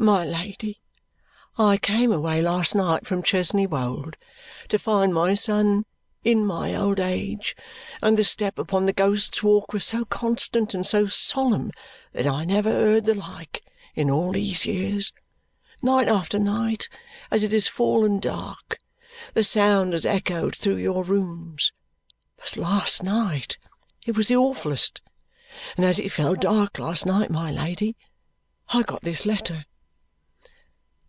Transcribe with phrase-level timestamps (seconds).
[0.00, 0.80] "My Lady,
[1.58, 4.16] I came away last night from Chesney Wold
[4.68, 5.86] to find my son
[6.22, 7.56] in my old age,
[8.00, 11.72] and the step upon the Ghost's Walk was so constant and so solemn
[12.12, 13.64] that I never heard the like
[13.96, 15.12] in all these years.
[15.82, 16.88] Night after night,
[17.32, 18.78] as it has fallen dark,
[19.34, 21.72] the sound has echoed through your rooms,
[22.36, 23.58] but last night
[24.06, 25.00] it was awfullest.
[25.76, 27.96] And as it fell dark last night, my Lady,
[28.68, 29.64] I got this letter."